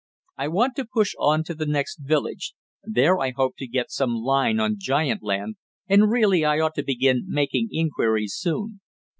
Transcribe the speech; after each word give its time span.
"I 0.35 0.47
want 0.47 0.75
to 0.77 0.87
push 0.91 1.13
on 1.19 1.43
to 1.43 1.53
the 1.53 1.67
next 1.67 1.97
village. 2.01 2.55
There 2.83 3.19
I 3.19 3.33
hope 3.35 3.53
to 3.57 3.67
get 3.67 3.91
some 3.91 4.15
line 4.15 4.59
on 4.59 4.77
giant 4.79 5.21
land, 5.21 5.57
and 5.87 6.09
really 6.09 6.43
I 6.43 6.59
ought 6.59 6.73
to 6.77 6.83
begin 6.83 7.25
making 7.27 7.69
inquiries 7.71 8.33
soon. 8.35 8.79